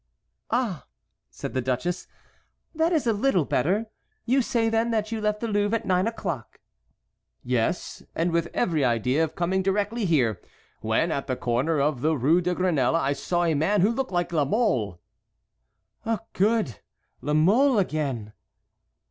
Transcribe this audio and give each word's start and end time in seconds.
"Ah!" 0.49 0.87
said 1.29 1.53
the 1.53 1.61
duchess, 1.61 2.07
"that 2.73 2.91
is 2.91 3.05
a 3.05 3.13
little 3.13 3.45
better. 3.45 3.85
You 4.25 4.41
say, 4.41 4.67
then, 4.67 4.89
that 4.89 5.11
you 5.11 5.21
left 5.21 5.41
the 5.41 5.47
Louvre 5.47 5.77
at 5.77 5.85
nine 5.85 6.07
o'clock." 6.07 6.59
"Yes, 7.43 8.01
and 8.15 8.31
with 8.31 8.47
every 8.51 8.83
idea 8.83 9.23
of 9.23 9.35
coming 9.35 9.61
directly 9.61 10.05
here, 10.05 10.41
when 10.81 11.11
at 11.11 11.27
the 11.27 11.35
corner 11.35 11.79
of 11.79 12.01
the 12.01 12.17
Rue 12.17 12.41
de 12.41 12.55
Grenelle 12.55 12.95
I 12.95 13.13
saw 13.13 13.43
a 13.43 13.53
man 13.53 13.81
who 13.81 13.91
looked 13.91 14.11
like 14.11 14.33
La 14.33 14.43
Mole." 14.43 14.99
"Good! 16.33 16.79
La 17.21 17.35
Mole 17.35 17.77
again." 17.77 18.33